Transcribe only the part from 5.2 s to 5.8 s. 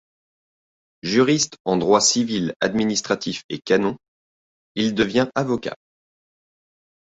avocat.